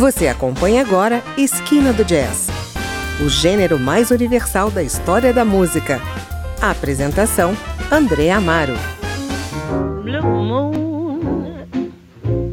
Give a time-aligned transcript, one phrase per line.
[0.00, 2.48] Você acompanha agora Esquina do Jazz,
[3.22, 6.00] o gênero mais universal da história da música.
[6.58, 7.54] A apresentação:
[7.92, 8.72] André Amaro.
[10.02, 11.52] Blue moon,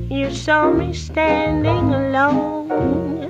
[0.09, 3.29] you saw me standing alone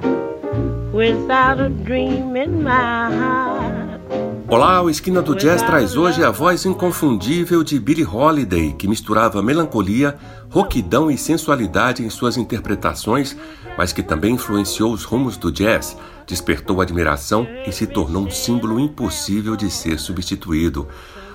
[0.91, 3.56] without a dream in my heart.
[4.49, 9.43] Olá, o Esquina do Jazz traz hoje a voz inconfundível de Billie Holiday, que misturava
[9.43, 10.17] melancolia,
[10.49, 13.35] roquidão e sensualidade em suas interpretações,
[13.77, 18.79] mas que também influenciou os rumos do jazz, despertou admiração e se tornou um símbolo
[18.79, 20.87] impossível de ser substituído.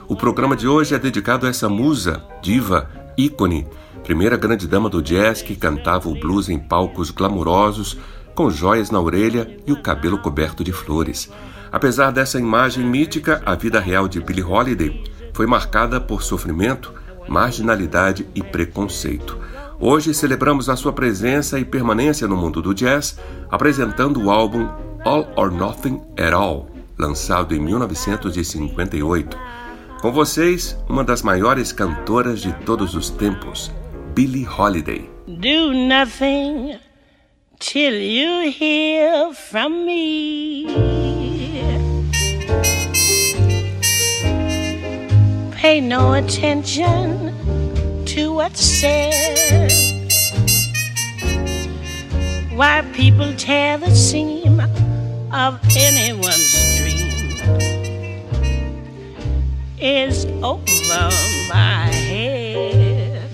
[0.08, 3.66] O programa de hoje é dedicado a essa musa, diva, ícone,
[4.02, 7.98] primeira grande dama do jazz que cantava o blues em palcos glamurosos,
[8.34, 11.30] com joias na orelha e o cabelo coberto de flores.
[11.72, 16.92] Apesar dessa imagem mítica, a vida real de Billie Holiday foi marcada por sofrimento,
[17.26, 19.38] marginalidade e preconceito.
[19.80, 23.18] Hoje celebramos a sua presença e permanência no mundo do jazz,
[23.50, 24.68] apresentando o álbum
[25.04, 29.36] All or Nothing at All, lançado em 1958.
[30.02, 33.72] Com vocês, uma das maiores cantoras de todos os tempos,
[34.14, 35.08] Billie Holiday.
[35.26, 36.78] Do nothing
[37.58, 41.41] till you hear from me.
[45.62, 47.30] Pay no attention
[48.04, 49.70] to what's said.
[52.56, 54.58] Why people tear the seam
[55.30, 57.30] of anyone's dream
[59.78, 60.98] is over
[61.48, 63.30] my head.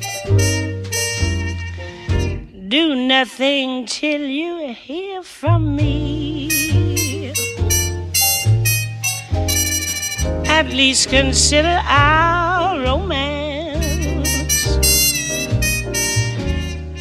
[2.69, 6.98] Do nothing till you hear from me.
[10.59, 13.79] At least consider our romance.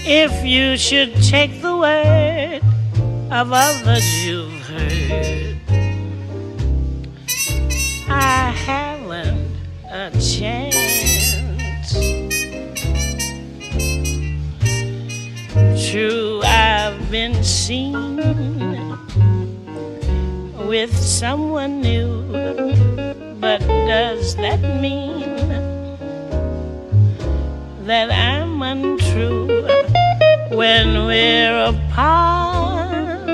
[0.06, 2.62] If you should take the word
[3.32, 5.58] of others you've heard,
[8.08, 9.50] I haven't
[9.90, 10.78] a chance.
[15.90, 18.18] True, I've been seen
[20.68, 23.07] with someone new
[23.40, 25.22] but does that mean
[27.86, 29.48] that I'm untrue
[30.50, 33.28] when we're apart?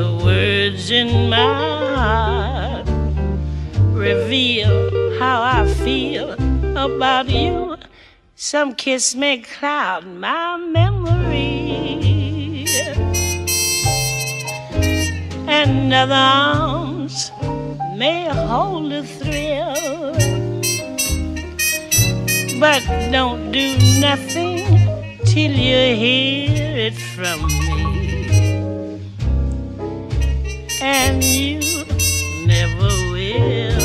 [0.00, 1.36] The words in my
[1.94, 2.88] heart
[3.92, 6.32] reveal how I feel
[6.76, 7.76] about you.
[8.36, 12.64] Some kiss may cloud my memory,
[15.46, 16.89] and other arms
[18.00, 20.14] may hold a thrill,
[22.58, 22.80] but
[23.12, 24.64] don't do nothing
[25.26, 29.02] till you hear it from me.
[30.80, 31.60] And you
[32.46, 33.79] never will.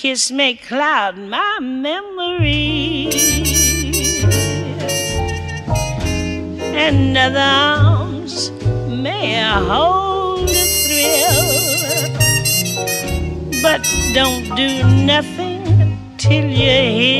[0.00, 3.10] Kiss may cloud my memory,
[6.84, 8.50] and other arms
[8.88, 11.50] may hold a thrill.
[13.60, 13.82] But
[14.14, 14.70] don't do
[15.04, 17.19] nothing till you hear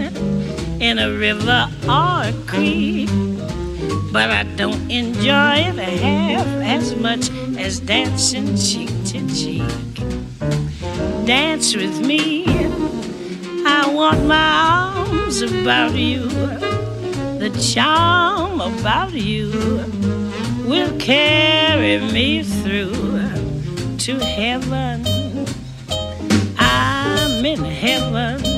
[0.81, 3.07] in a river or a creek.
[4.11, 9.61] But I don't enjoy it half as much as dancing cheek to cheek.
[11.25, 12.45] Dance with me,
[13.65, 16.27] I want my arms about you.
[17.37, 19.51] The charm about you
[20.65, 22.91] will carry me through
[23.99, 25.05] to heaven.
[26.57, 28.50] I'm in heaven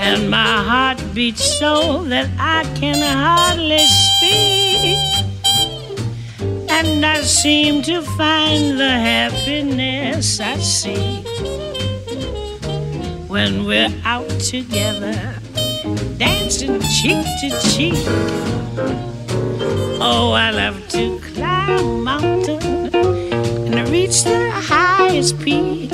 [0.00, 4.96] and my heart beats so that I can hardly speak.
[6.70, 11.26] And I seem to find the happiness I seek
[13.28, 15.34] when we're out together,
[16.16, 18.02] dancing cheek to cheek.
[20.02, 25.92] Oh, I love to climb a mountain and reach the highest peak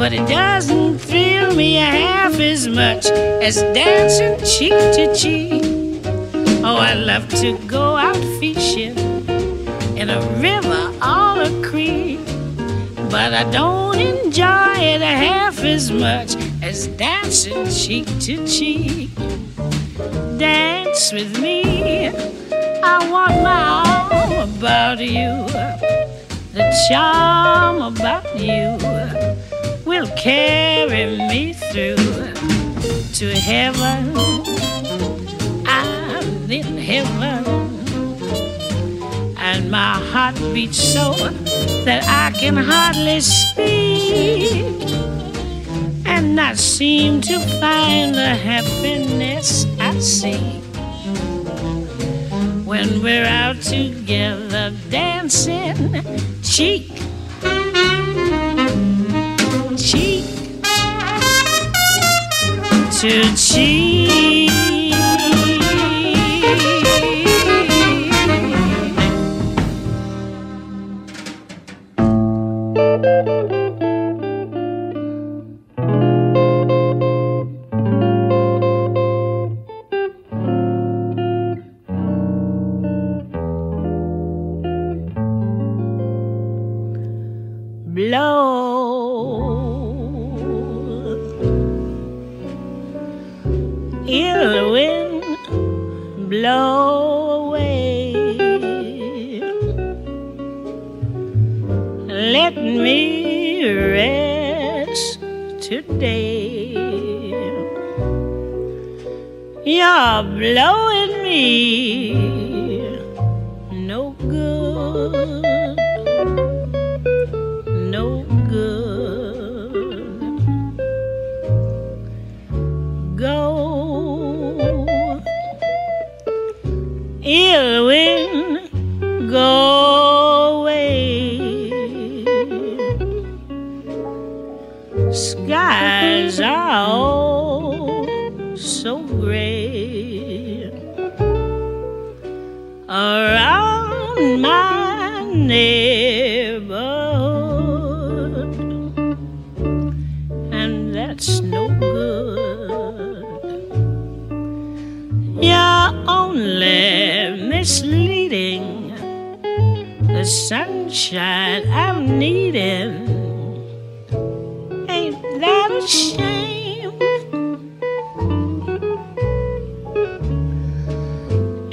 [0.00, 3.04] but it doesn't thrill me half as much
[3.44, 5.62] as dancing cheek to cheek.
[6.64, 8.96] Oh, I love to go out fishing
[9.98, 12.24] in a river or a creek,
[13.10, 19.10] but I don't enjoy it half as much as dancing cheek to cheek.
[20.38, 25.44] Dance with me, I want my arm about you,
[26.54, 28.80] the charm about you
[30.00, 31.96] will carry me through
[33.12, 34.16] to heaven.
[35.66, 37.44] I'm in heaven,
[39.36, 41.12] and my heart beats so
[41.84, 44.64] that I can hardly speak.
[46.06, 50.64] And I seem to find the happiness I seek
[52.64, 56.02] when we're out together dancing
[56.42, 57.09] cheek
[63.00, 64.09] 七情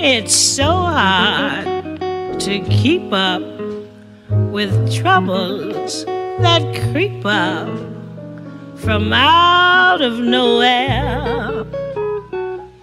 [0.09, 1.99] It's so hard
[2.39, 3.43] to keep up
[4.29, 7.67] with troubles that creep up
[8.77, 11.65] from out of nowhere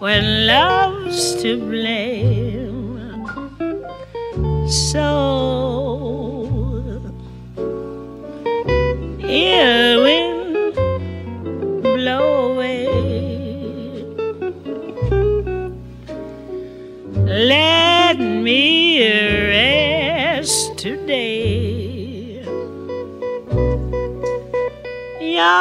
[0.00, 2.98] when love's to blame.
[4.68, 5.53] So,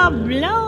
[0.03, 0.62] You're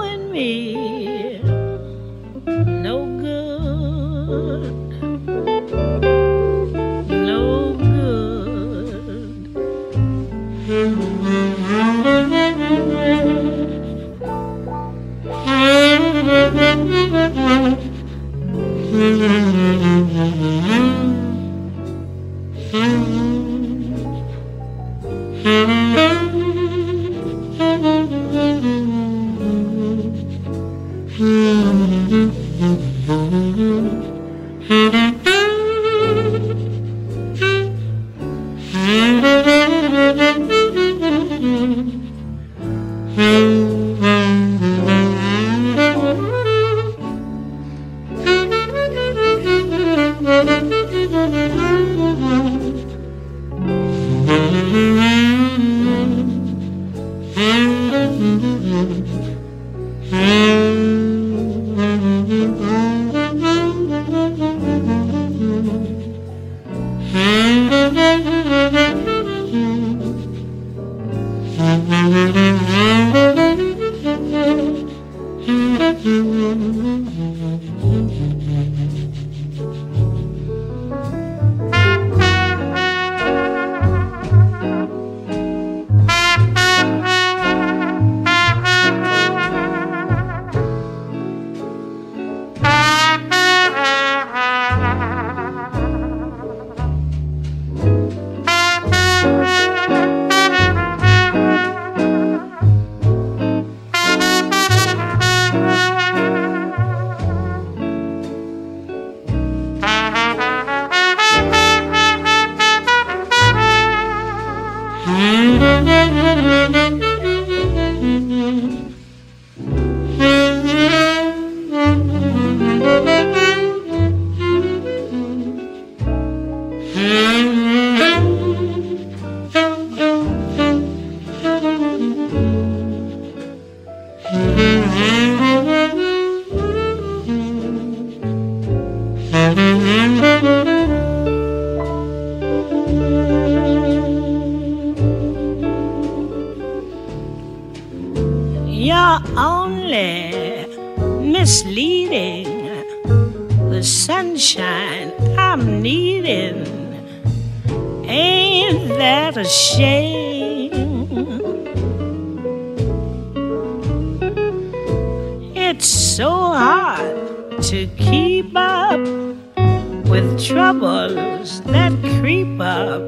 [170.56, 173.04] troubles that creep up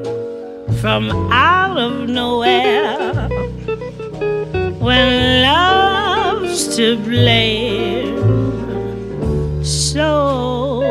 [0.82, 3.26] from out of nowhere
[4.84, 8.18] when love's to blame.
[9.64, 10.82] So,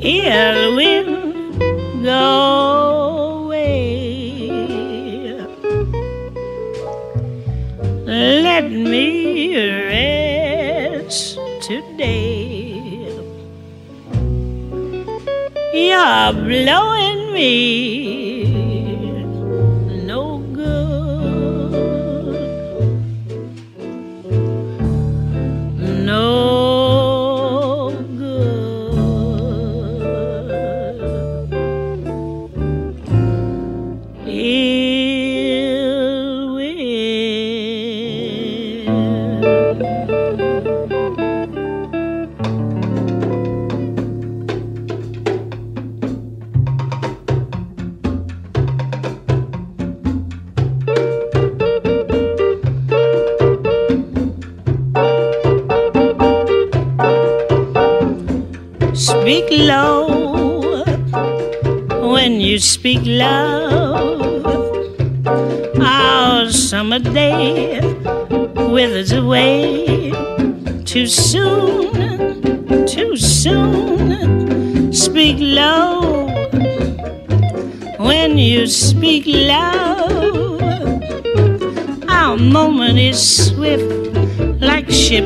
[0.00, 2.43] ill wind, go
[16.24, 18.03] You're blowing me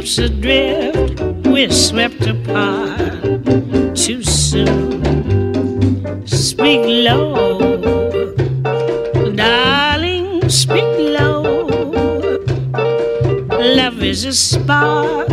[0.02, 3.44] ships adrift, we're swept apart
[3.96, 6.26] too soon.
[6.26, 7.58] Speak low,
[9.34, 11.42] darling, speak low.
[13.50, 15.28] Love is a spark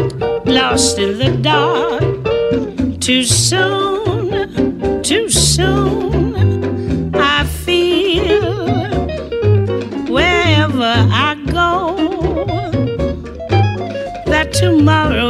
[0.46, 3.75] lost in the dark too soon.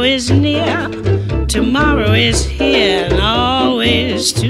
[0.06, 0.88] is near,
[1.48, 4.45] tomorrow is here, and always to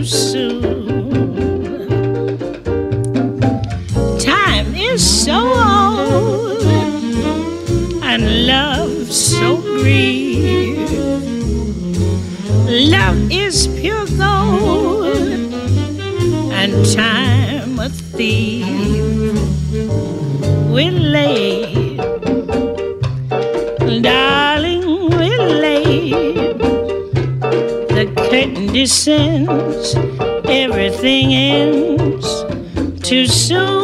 [33.07, 33.76] too soon.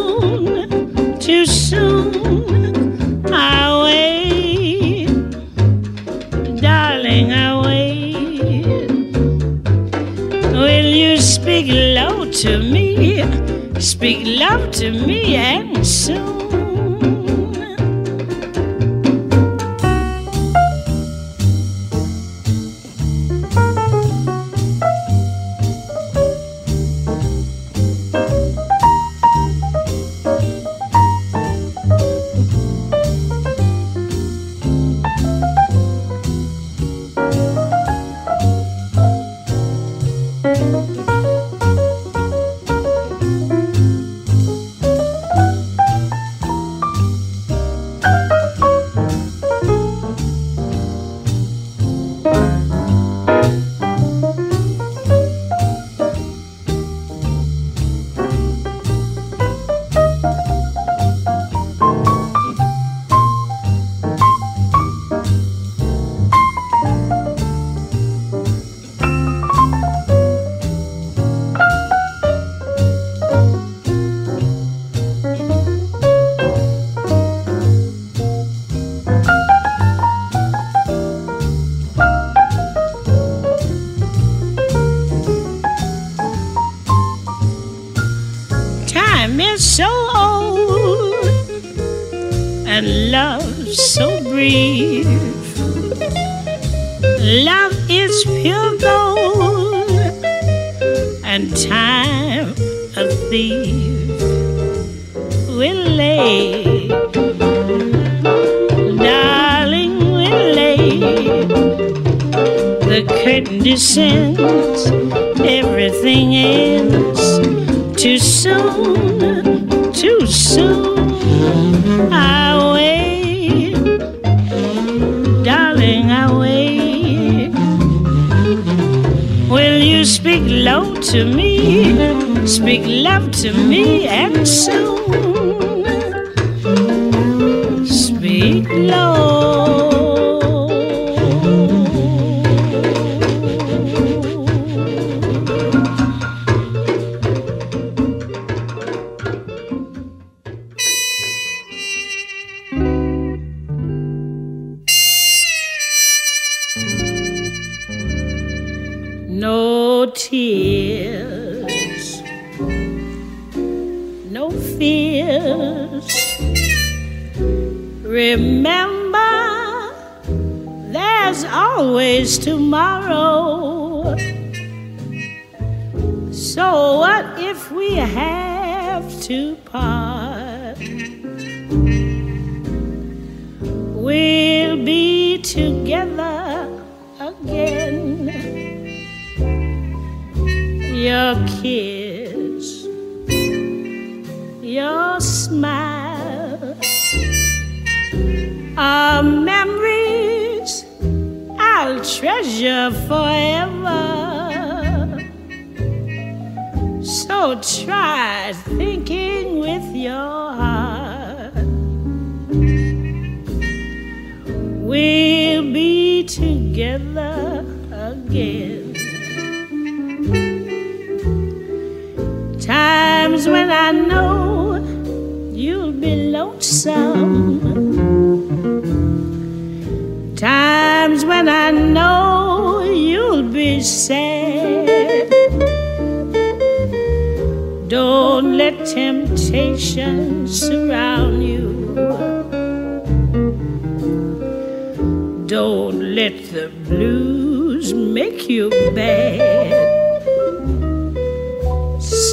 [172.72, 173.21] tomorrow.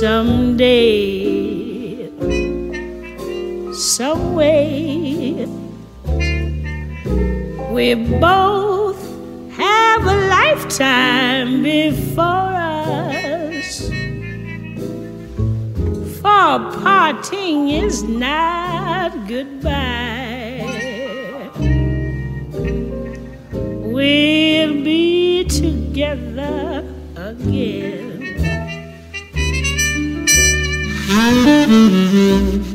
[0.09, 2.09] Someday,
[3.73, 5.45] some way,
[7.69, 8.99] we both
[9.51, 13.87] have a lifetime before us.
[16.21, 20.65] For parting is not goodbye.
[23.93, 26.83] We'll be together
[27.15, 27.98] again.
[31.19, 32.68] Müzik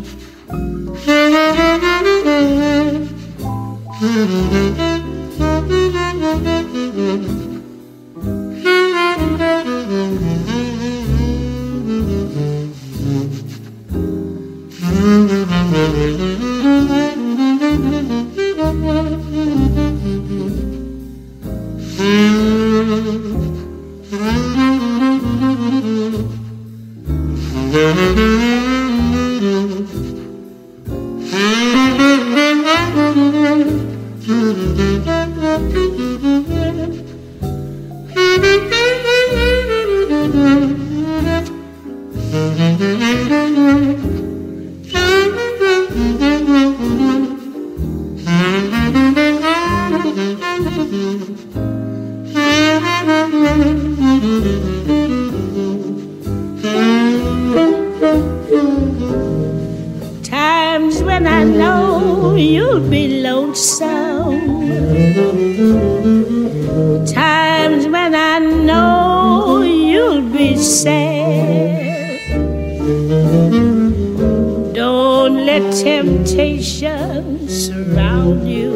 [74.72, 78.72] Don't let temptation surround you.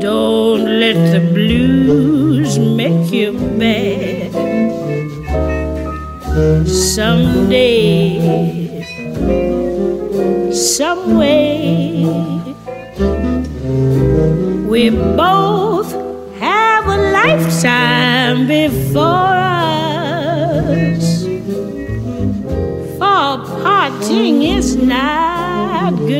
[0.00, 4.32] Don't let the blues make you bad.
[6.66, 8.20] Someday,
[10.52, 12.04] some way,
[14.68, 15.90] we both
[16.40, 19.25] have a lifetime before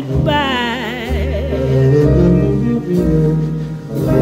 [0.01, 1.49] goodbye.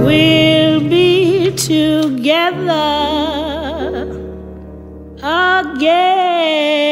[0.05, 2.71] We'll be together
[5.23, 6.84] again.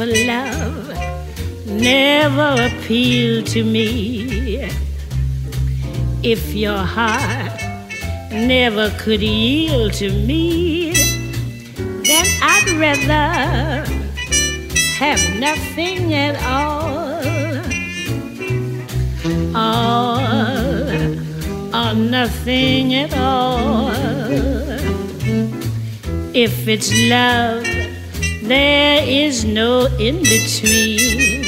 [0.00, 0.96] A love
[1.66, 4.66] never appealed to me.
[6.22, 7.60] If your heart
[8.32, 10.92] never could yield to me,
[11.76, 13.84] then I'd rather
[14.96, 17.20] have nothing at all.
[19.54, 20.18] All
[21.74, 23.90] or nothing at all.
[26.32, 27.79] If it's love,
[28.50, 31.44] there is no in between.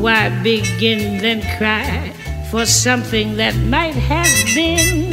[0.00, 2.12] Why begin then cry
[2.50, 5.10] for something that might have been?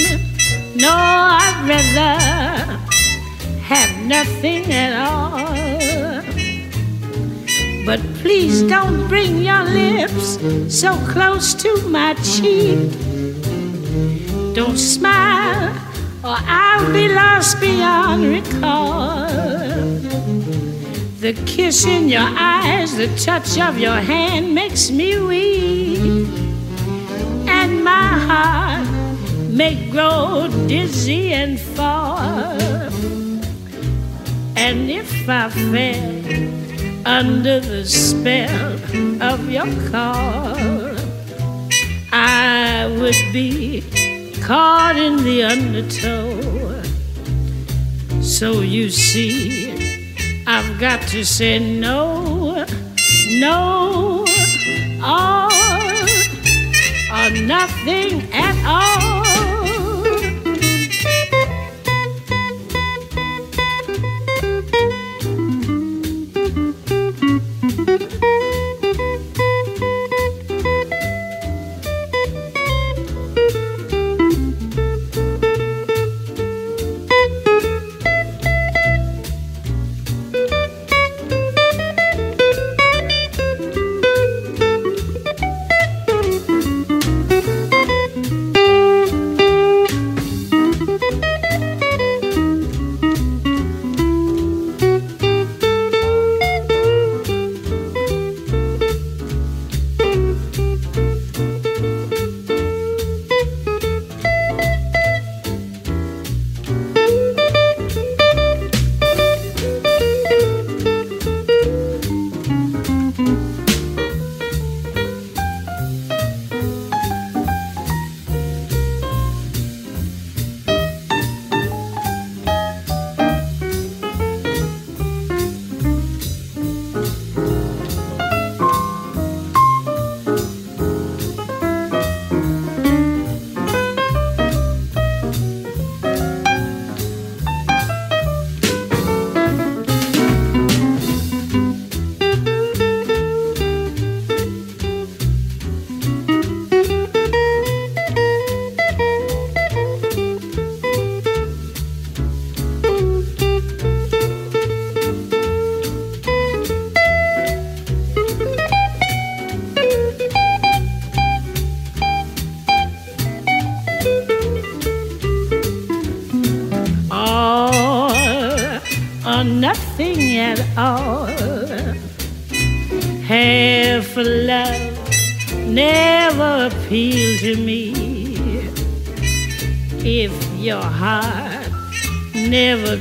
[0.75, 2.77] No, I'd rather
[3.63, 6.21] have nothing at all.
[7.83, 10.37] But please don't bring your lips
[10.69, 12.91] so close to my cheek.
[14.53, 15.73] Don't smile,
[16.23, 19.96] or I'll be lost beyond recall.
[21.27, 26.29] The kiss in your eyes, the touch of your hand makes me weak.
[27.49, 28.87] And my heart
[29.49, 32.47] may grow dizzy and fall.
[34.55, 38.75] And if I fell under the spell
[39.21, 40.55] of your call,
[42.13, 43.83] I would be
[44.43, 46.81] caught in the undertow.
[48.21, 49.66] So you see,
[50.49, 52.65] I've got to say no,
[53.31, 54.23] no,
[55.03, 55.51] or,
[57.11, 59.16] or nothing at all.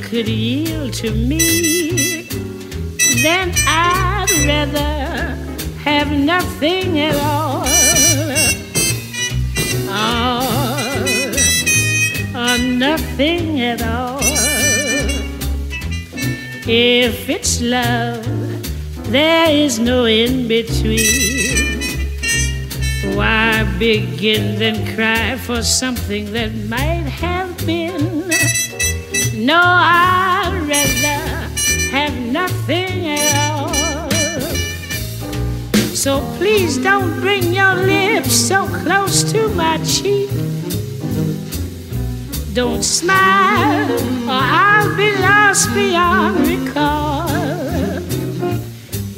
[0.07, 2.23] Could yield to me,
[3.23, 5.35] then I'd rather
[5.83, 7.65] have nothing at all.
[9.89, 10.47] Oh,
[12.37, 14.21] or nothing at all.
[16.69, 18.25] If it's love,
[19.11, 21.83] there is no in between.
[23.17, 28.31] Why begin then cry for something that might have been?
[29.35, 29.96] No, I'd
[36.07, 40.31] So please don't bring your lips so close to my cheek.
[42.55, 43.91] Don't smile,
[44.31, 47.27] or I'll be lost beyond recall.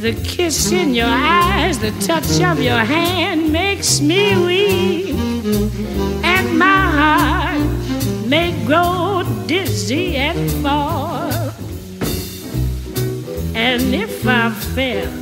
[0.01, 5.15] The kiss in your eyes, the touch of your hand makes me weak,
[6.25, 11.53] and my heart may grow dizzy and fall.
[13.55, 15.18] And if I fell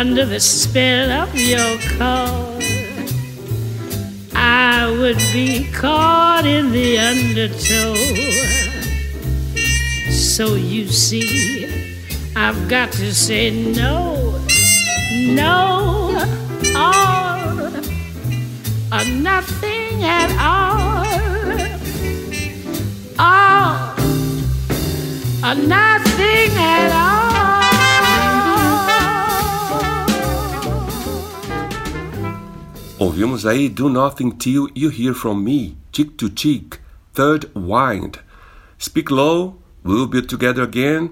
[0.00, 2.58] under the spell of your call,
[4.34, 7.94] I would be caught in the undertow.
[10.10, 11.96] So you see,
[12.34, 14.40] I've got to say no,
[15.12, 16.10] no,
[16.74, 17.68] or,
[18.92, 21.02] or nothing at all
[23.18, 23.94] all
[25.44, 27.31] or nothing at all.
[33.02, 36.78] Ouvimos aí Do Nothing Till You Hear From Me, Cheek to Cheek,
[37.12, 38.20] Third Wind,
[38.78, 41.10] Speak Low, We'll Be Together Again.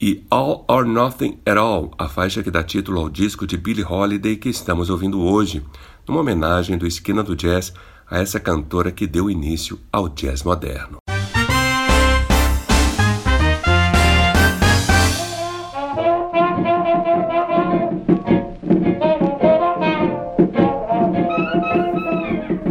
[0.00, 3.84] E All or Nothing at All, a faixa que dá título ao disco de Billie
[3.84, 5.60] Holiday que estamos ouvindo hoje,
[6.06, 7.72] numa homenagem do Esquina do Jazz
[8.08, 10.98] a essa cantora que deu início ao jazz moderno.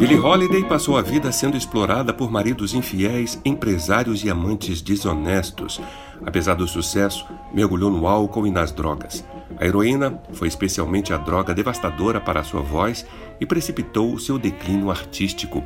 [0.08, 5.82] Billie Holiday passou a vida sendo explorada por maridos infiéis, empresários e amantes desonestos.
[6.26, 9.26] Apesar do sucesso, mergulhou no álcool e nas drogas.
[9.60, 13.06] A heroína foi especialmente a droga devastadora para sua voz
[13.38, 15.62] e precipitou o seu declínio artístico.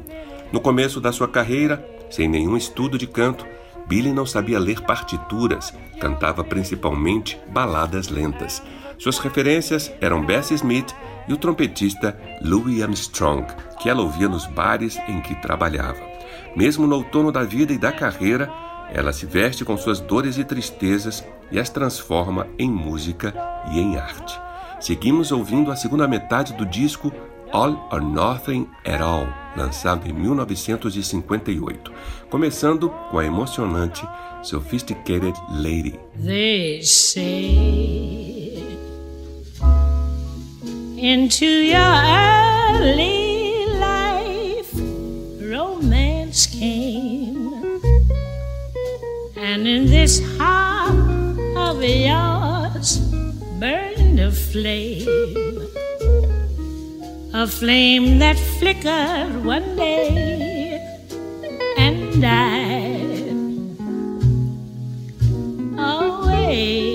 [0.51, 3.45] No começo da sua carreira, sem nenhum estudo de canto,
[3.85, 8.63] Billy não sabia ler partituras, cantava principalmente baladas lentas.
[8.97, 10.95] Suas referências eram Bessie Smith
[11.27, 13.45] e o trompetista Louis Armstrong,
[13.81, 15.99] que ela ouvia nos bares em que trabalhava.
[16.55, 18.51] Mesmo no outono da vida e da carreira,
[18.93, 23.33] ela se veste com suas dores e tristezas e as transforma em música
[23.71, 24.39] e em arte.
[24.79, 27.13] Seguimos ouvindo a segunda metade do disco
[27.51, 31.91] All or Nothing at All, lançado em 1958,
[32.29, 34.07] começando com a emocionante
[34.41, 35.99] Sophisticated Lady.
[36.23, 38.70] They say
[41.01, 44.71] into your early life
[45.41, 47.81] romance came
[49.35, 50.93] and in this heart
[51.57, 52.99] of yours
[53.59, 55.67] burned a flame
[57.33, 60.77] a flame that flickered one day
[61.79, 63.31] and died
[65.79, 66.90] away.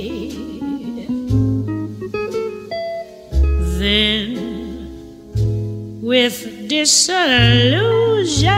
[6.02, 8.50] With disillusion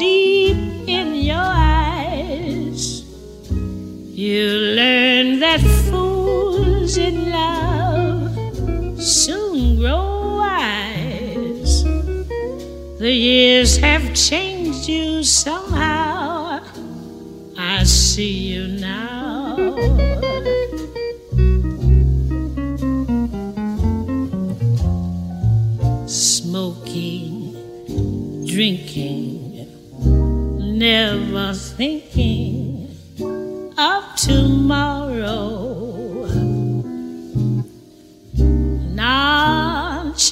[0.00, 0.56] deep
[0.88, 3.04] in your eyes,
[3.52, 8.34] you learn that fools in love
[9.00, 11.84] soon grow wise.
[12.98, 16.60] the years have changed you somehow.
[17.56, 19.23] I see you now.
[28.54, 29.66] Drinking,
[30.78, 32.88] never thinking
[33.76, 36.28] of tomorrow.
[38.94, 40.22] Nonchalant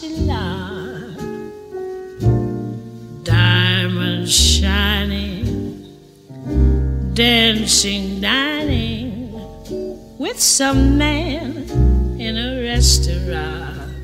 [3.24, 5.84] diamonds shining,
[7.14, 9.32] dancing, dining
[10.16, 11.68] with some man
[12.20, 13.96] in a restaurant.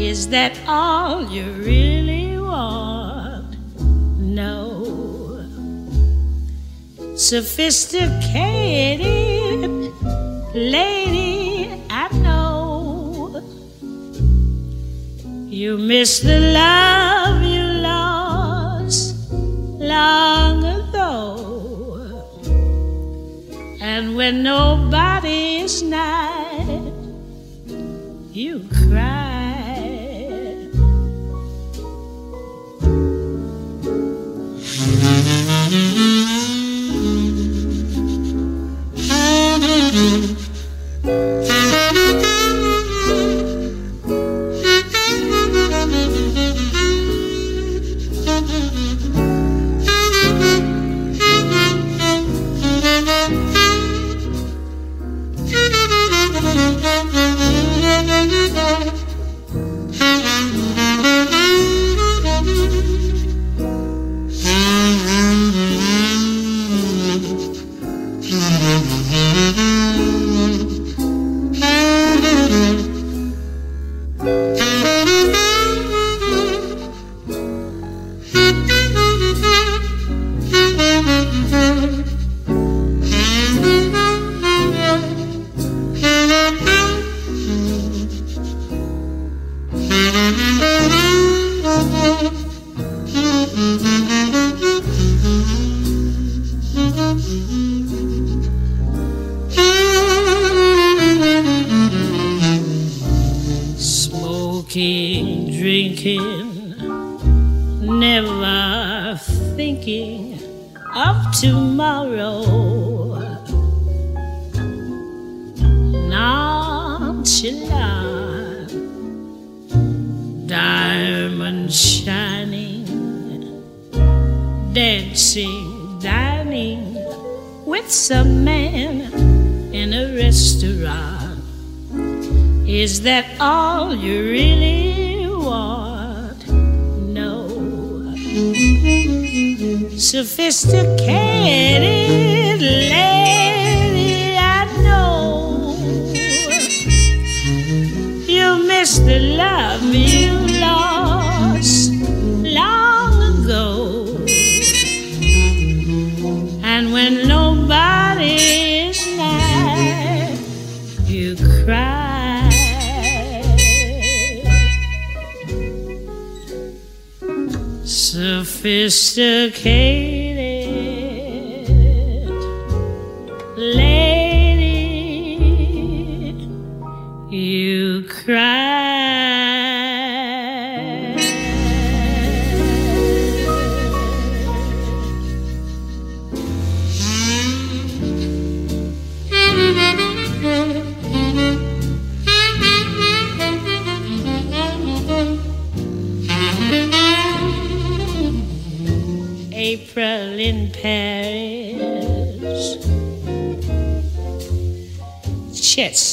[0.00, 1.85] Is that all you really
[7.26, 9.02] Sophisticated
[10.54, 13.42] lady, I know
[15.48, 22.22] you miss the love you lost long ago.
[23.80, 26.92] And when nobody is nigh,
[28.32, 29.15] you cry.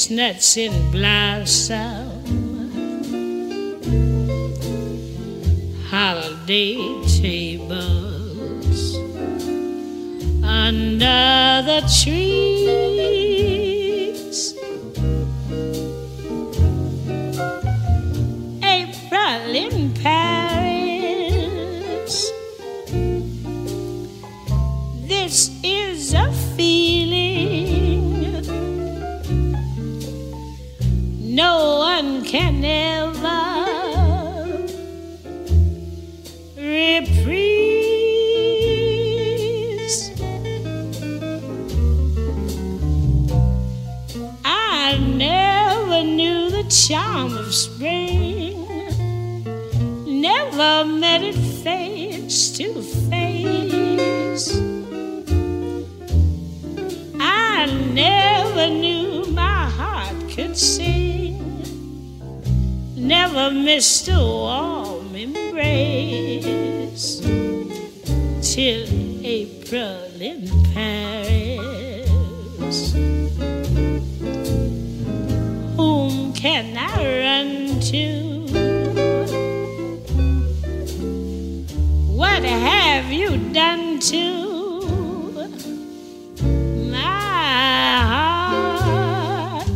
[0.03, 1.79] Chestnuts in blossom.
[1.79, 2.02] Uh.
[83.13, 84.81] You done to
[86.89, 86.97] my
[88.09, 89.67] heart?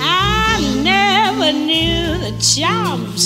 [0.00, 3.16] I never knew the charm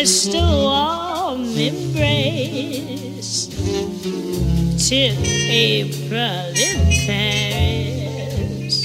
[0.00, 0.04] a
[0.40, 3.48] warm embrace
[4.78, 5.16] till
[5.50, 8.76] April in Paris.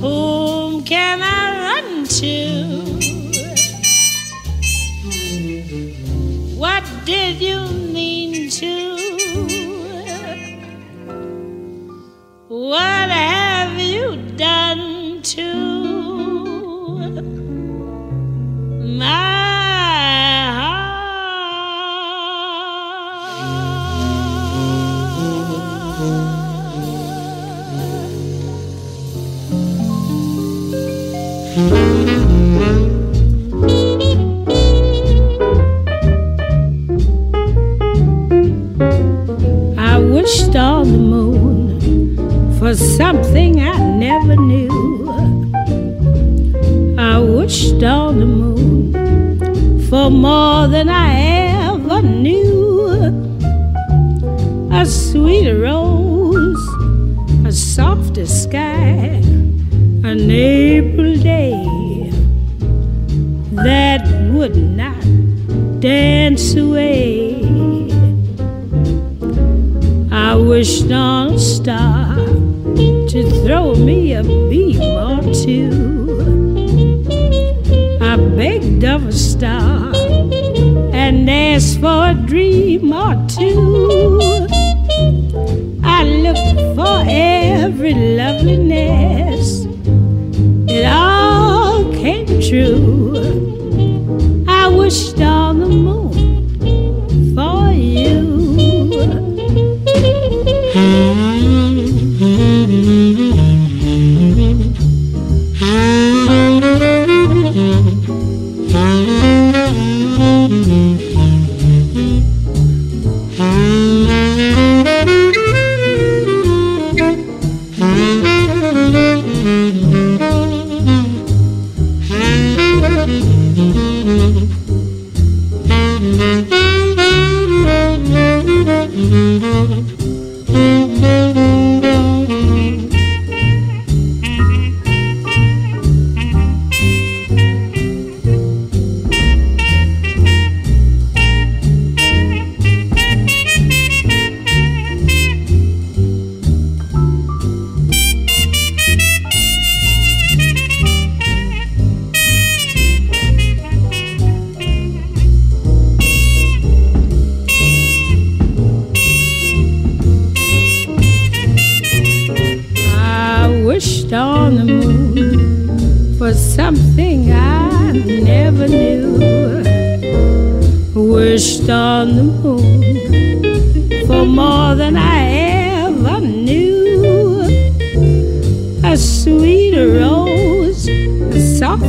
[0.00, 2.57] Whom can I run to?
[55.08, 56.68] A sweeter rose,
[57.46, 59.22] a softer sky,
[60.04, 61.54] an April day
[63.52, 65.00] that would not
[65.80, 67.40] dance away.
[70.12, 72.14] I wished on a star
[73.08, 75.72] to throw me a beam or two.
[78.02, 79.90] I begged of a star
[80.92, 84.37] and asked for a dream or two.
[86.88, 89.66] For every loveliness,
[90.66, 93.47] it all came true.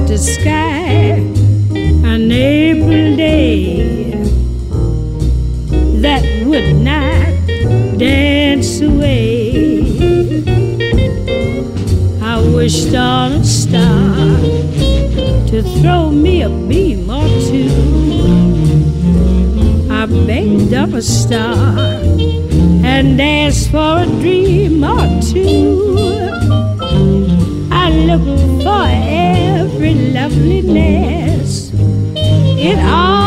[0.09, 1.21] Softer sky,
[2.03, 4.11] an April day
[6.01, 7.27] that would not
[7.99, 9.91] dance away.
[12.21, 14.15] I wished on a star
[15.49, 17.69] to throw me a beam or two.
[19.91, 21.77] I begged of a star
[22.83, 25.78] and asked for a dream or two.
[30.39, 31.71] Loveliness,
[32.15, 33.18] it all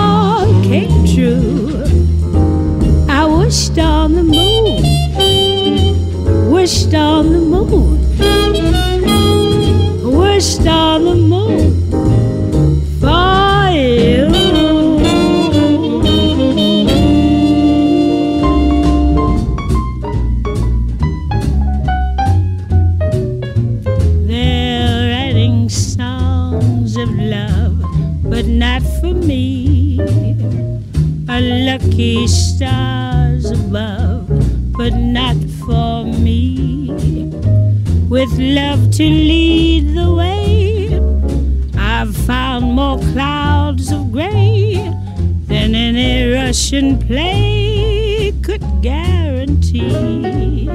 [48.52, 50.68] could guarantee.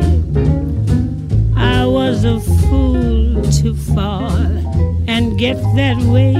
[1.55, 4.31] I was a fool to fall
[5.07, 6.33] and get that way.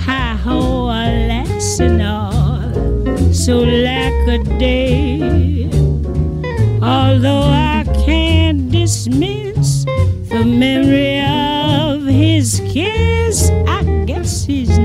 [0.00, 5.70] Hi ho, alas and all so lack a day.
[6.82, 9.84] Although I can't dismiss
[10.28, 14.78] the memory of his kiss, I guess he's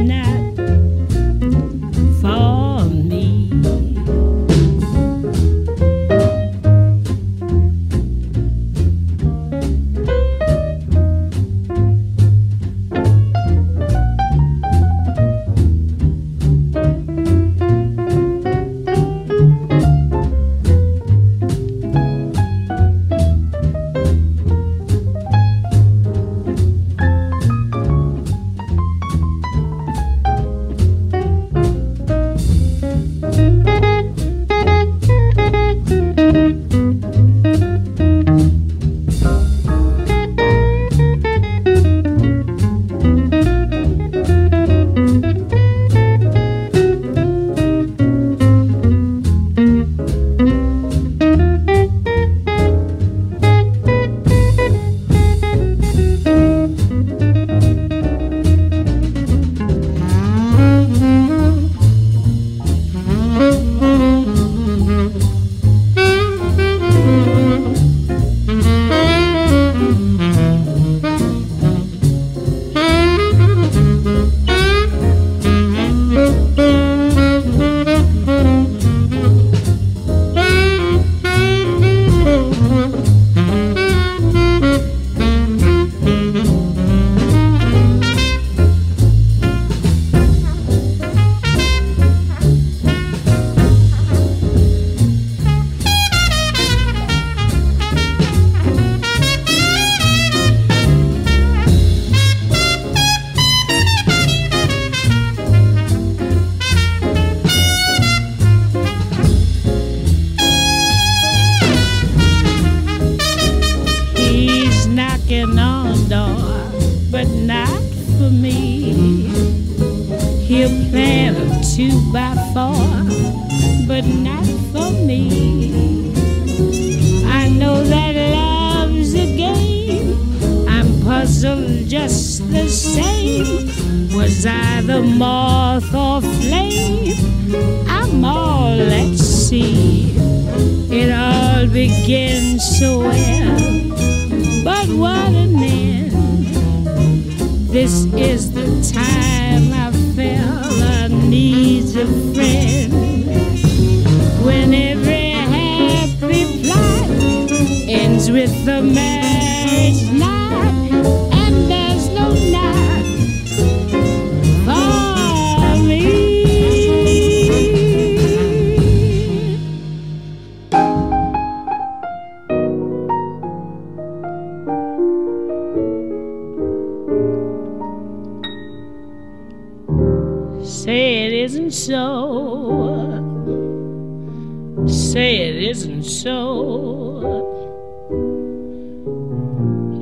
[185.45, 186.33] it isn't so.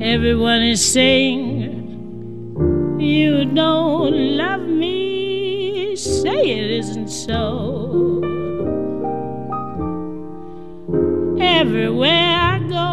[0.00, 1.60] Everyone is saying
[2.98, 5.96] you don't love me.
[5.96, 8.22] Say it isn't so.
[11.38, 12.88] Everywhere I go,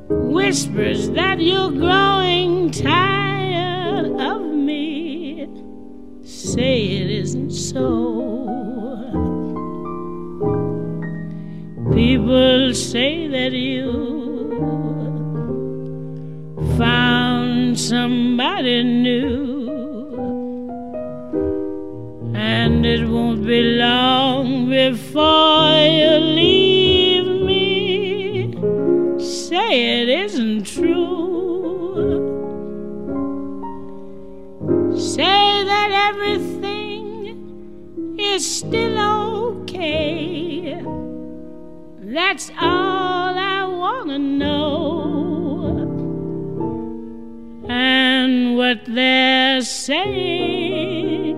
[0.09, 3.24] whispers that you're growing tired
[6.45, 7.81] Say it isn't so.
[11.95, 13.91] People say that you
[16.77, 19.71] found somebody new,
[22.35, 28.55] and it won't be long before you leave me.
[29.19, 30.67] Say it isn't
[36.09, 37.37] everything
[38.19, 40.25] is still okay
[42.15, 44.85] that's all I want to know.
[47.69, 51.37] And what they're saying,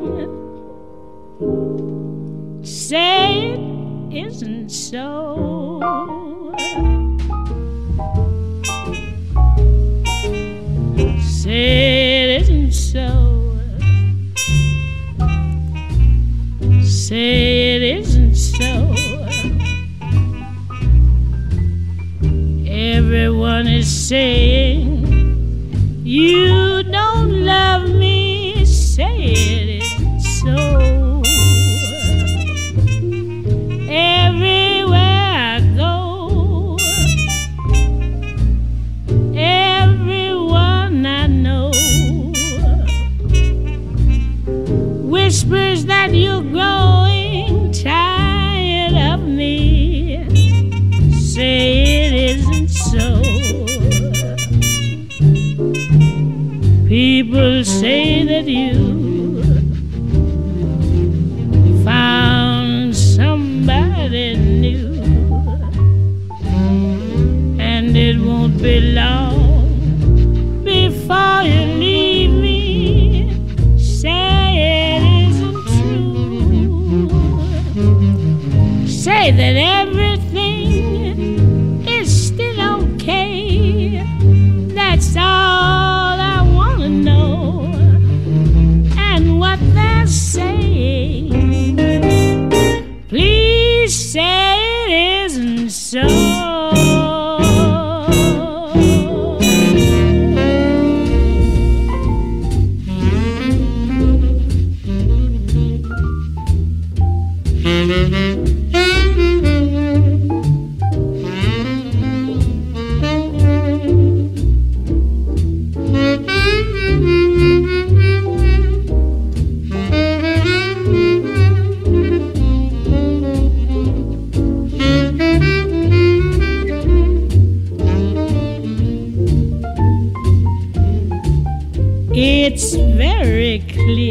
[2.63, 5.81] say it isn't so.
[11.23, 12.06] Say
[17.09, 18.93] Say it isn't so.
[22.67, 25.07] Everyone is saying
[26.05, 27.76] you don't love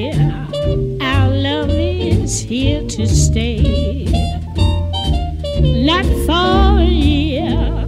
[0.03, 4.05] our love is here to stay.
[5.85, 7.85] Not for a year,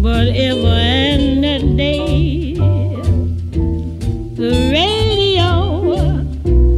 [0.00, 2.54] but ever and a day.
[4.40, 5.50] The radio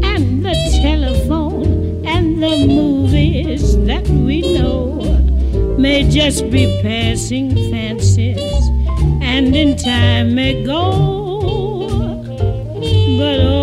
[0.02, 5.00] and the telephone and the movies that we know
[5.78, 8.68] may just be passing fancies,
[9.22, 11.12] and in time may go.
[13.16, 13.53] But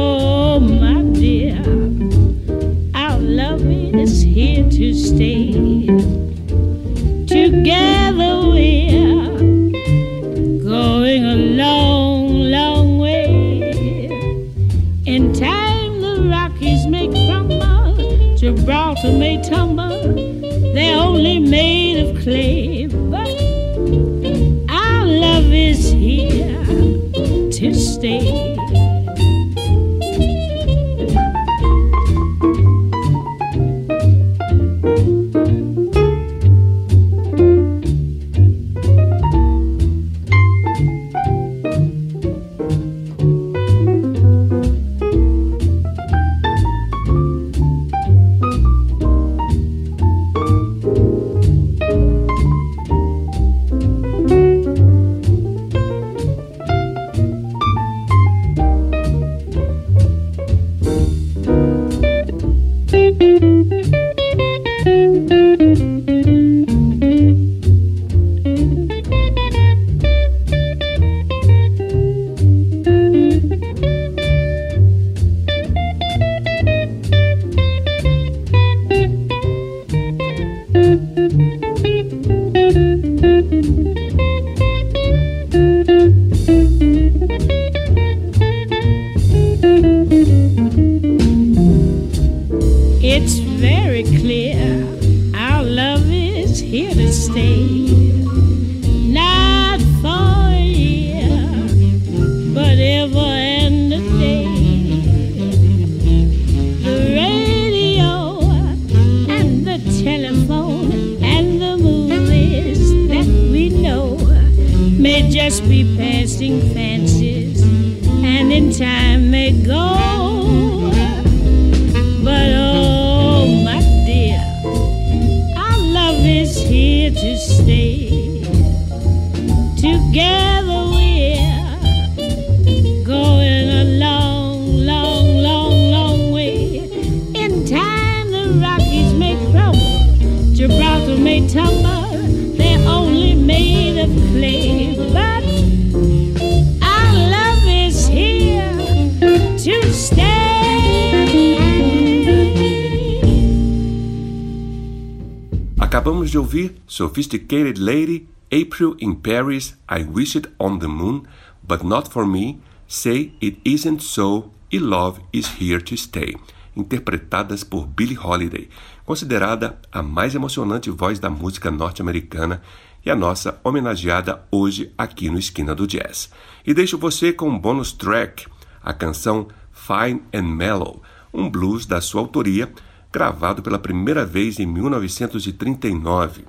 [157.02, 161.24] Sophisticated Lady, April in Paris, I Wish It on the Moon,
[161.68, 166.38] But Not For Me, Say It Isn't So e Love Is Here to Stay,
[166.78, 168.70] interpretadas por Billie Holiday,
[169.04, 172.62] considerada a mais emocionante voz da música norte-americana
[173.04, 176.30] e a nossa homenageada hoje aqui no Esquina do Jazz.
[176.64, 178.46] E deixo você com um bônus track,
[178.84, 181.02] a canção Fine and Mellow,
[181.34, 182.72] um blues da sua autoria,
[183.12, 186.44] gravado pela primeira vez em 1939.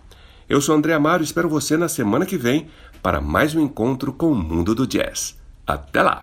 [0.49, 2.69] Eu sou André Amaro e espero você na semana que vem
[3.03, 5.37] para mais um encontro com o mundo do jazz.
[5.67, 6.23] Até lá!